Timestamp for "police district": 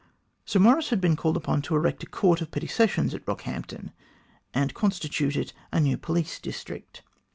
5.95-7.03